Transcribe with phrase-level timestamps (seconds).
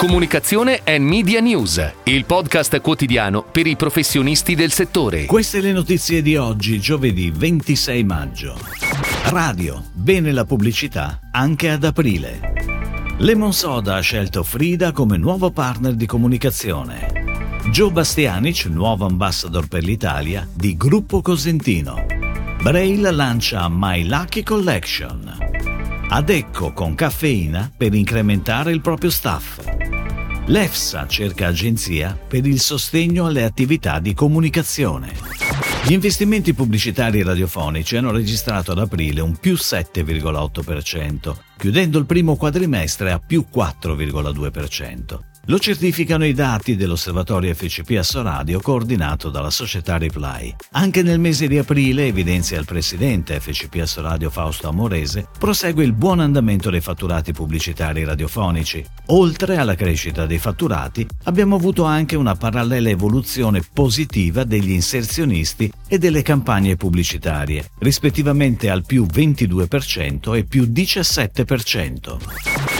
[0.00, 5.26] Comunicazione e Media News, il podcast quotidiano per i professionisti del settore.
[5.26, 8.58] Queste le notizie di oggi, giovedì 26 maggio.
[9.24, 12.54] Radio, bene la pubblicità anche ad aprile.
[13.18, 17.58] Lemon Soda ha scelto Frida come nuovo partner di comunicazione.
[17.70, 22.06] Joe Bastianic, nuovo ambassador per l'Italia di Gruppo Cosentino.
[22.62, 25.36] Braille lancia My Lucky Collection.
[26.08, 29.79] Adecco con caffeina per incrementare il proprio staff.
[30.46, 35.12] L'EFSA cerca agenzia per il sostegno alle attività di comunicazione.
[35.84, 43.12] Gli investimenti pubblicitari radiofonici hanno registrato ad aprile un più 7,8%, chiudendo il primo quadrimestre
[43.12, 45.29] a più 4,2%.
[45.50, 50.54] Lo certificano i dati dell'osservatorio FCP Assoradio coordinato dalla società Reply.
[50.70, 56.20] Anche nel mese di aprile, evidenzia il presidente FCP Assoradio Fausto Amorese, prosegue il buon
[56.20, 58.84] andamento dei fatturati pubblicitari radiofonici.
[59.06, 65.98] Oltre alla crescita dei fatturati, abbiamo avuto anche una parallela evoluzione positiva degli inserzionisti e
[65.98, 72.79] delle campagne pubblicitarie, rispettivamente al più 22% e più 17%.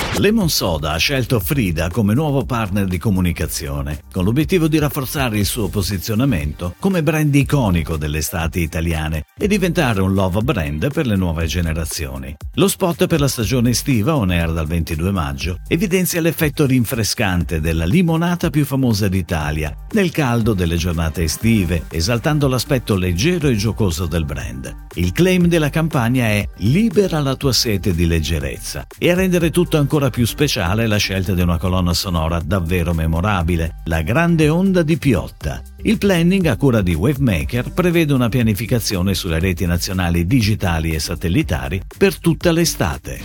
[0.17, 5.45] Lemon Soda ha scelto Frida come nuovo partner di comunicazione, con l'obiettivo di rafforzare il
[5.45, 11.15] suo posizionamento come brand iconico delle estati italiane e diventare un love brand per le
[11.15, 12.35] nuove generazioni.
[12.55, 17.85] Lo spot per la stagione estiva, on air dal 22 maggio, evidenzia l'effetto rinfrescante della
[17.85, 24.25] limonata più famosa d'Italia nel caldo delle giornate estive, esaltando l'aspetto leggero e giocoso del
[24.25, 24.75] brand.
[24.95, 29.77] Il claim della campagna è Libera la tua sete di leggerezza e a rendere tutto
[29.77, 34.81] ancora ancora più speciale la scelta di una colonna sonora davvero memorabile, La grande onda
[34.81, 35.61] di Piotta.
[35.83, 41.81] Il planning a cura di Wavemaker prevede una pianificazione sulle reti nazionali digitali e satellitari
[41.97, 43.19] per tutta l'estate.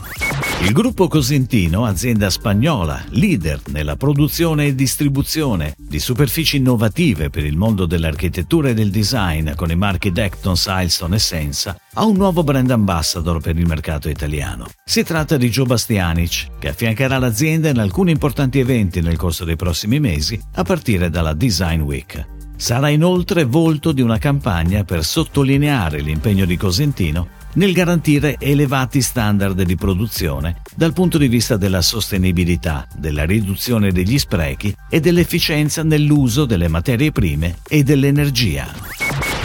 [0.62, 7.58] Il gruppo Cosentino, azienda spagnola, leader nella produzione e distribuzione di superfici innovative per il
[7.58, 12.42] mondo dell'architettura e del design con i marchi Decton, Silestone e Sensa, ha un nuovo
[12.42, 14.66] brand ambassador per il mercato italiano.
[14.82, 19.56] Si tratta di Joe Bastianic, che affiancherà l'azienda in alcuni importanti eventi nel corso dei
[19.56, 22.34] prossimi mesi, a partire dalla Design Week.
[22.56, 29.60] Sarà inoltre volto di una campagna per sottolineare l'impegno di Cosentino nel garantire elevati standard
[29.62, 36.44] di produzione dal punto di vista della sostenibilità, della riduzione degli sprechi e dell'efficienza nell'uso
[36.44, 38.66] delle materie prime e dell'energia.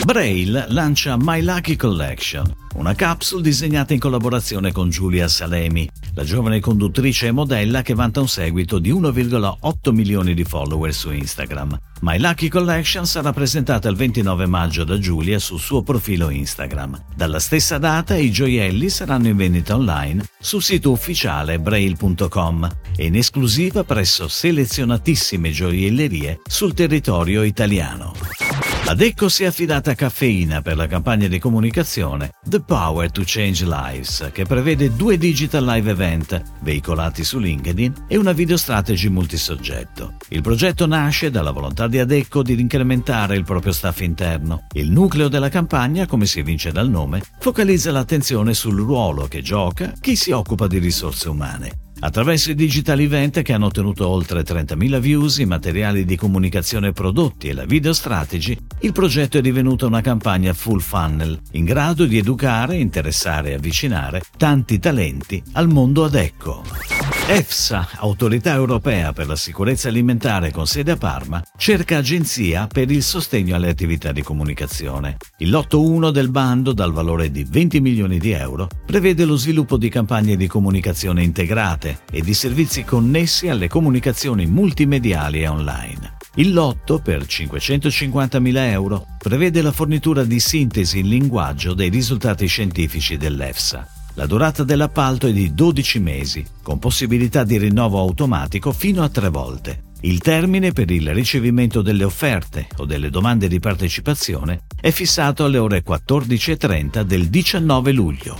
[0.03, 6.59] Braille lancia My Lucky Collection, una capsule disegnata in collaborazione con Giulia Salemi, la giovane
[6.59, 11.77] conduttrice e modella che vanta un seguito di 1,8 milioni di follower su Instagram.
[12.01, 16.99] My Lucky Collection sarà presentata il 29 maggio da Giulia sul suo profilo Instagram.
[17.15, 23.15] Dalla stessa data i gioielli saranno in vendita online sul sito ufficiale braille.com e in
[23.15, 28.50] esclusiva presso selezionatissime gioiellerie sul territorio italiano.
[28.91, 34.31] Adecco si è affidata Caffeina per la campagna di comunicazione The Power to Change Lives,
[34.33, 40.15] che prevede due digital live event veicolati su LinkedIn e una video strategy multisoggetto.
[40.27, 44.67] Il progetto nasce dalla volontà di Adecco di incrementare il proprio staff interno.
[44.73, 49.93] Il nucleo della campagna, come si evince dal nome, focalizza l'attenzione sul ruolo che gioca
[50.01, 51.90] chi si occupa di risorse umane.
[52.03, 57.49] Attraverso i digital event che hanno ottenuto oltre 30.000 views, i materiali di comunicazione prodotti
[57.49, 62.17] e la video strategy, il progetto è divenuto una campagna full funnel, in grado di
[62.17, 67.20] educare, interessare e avvicinare tanti talenti al mondo ad ecco.
[67.31, 73.01] EFSA, Autorità Europea per la Sicurezza Alimentare con sede a Parma, cerca agenzia per il
[73.01, 75.15] sostegno alle attività di comunicazione.
[75.37, 79.77] Il lotto 1 del bando, dal valore di 20 milioni di euro, prevede lo sviluppo
[79.77, 86.17] di campagne di comunicazione integrate e di servizi connessi alle comunicazioni multimediali e online.
[86.35, 93.15] Il lotto, per 550.000 euro, prevede la fornitura di sintesi in linguaggio dei risultati scientifici
[93.15, 94.00] dell'EFSA.
[94.15, 99.29] La durata dell'appalto è di 12 mesi, con possibilità di rinnovo automatico fino a tre
[99.29, 99.83] volte.
[100.01, 105.59] Il termine per il ricevimento delle offerte o delle domande di partecipazione è fissato alle
[105.59, 108.37] ore 14.30 del 19 luglio.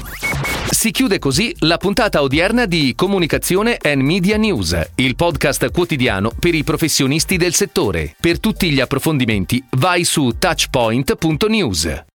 [0.70, 6.56] Si chiude così la puntata odierna di Comunicazione and Media News, il podcast quotidiano per
[6.56, 8.16] i professionisti del settore.
[8.20, 12.11] Per tutti gli approfondimenti vai su touchpoint.news.